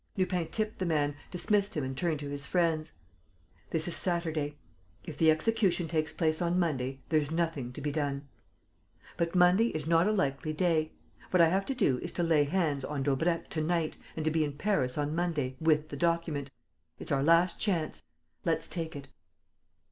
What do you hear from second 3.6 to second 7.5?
"This is Saturday. If the execution takes place on Monday, there's